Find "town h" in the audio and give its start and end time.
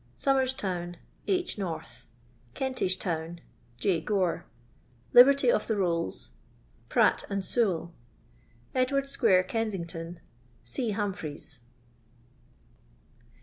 0.47-1.59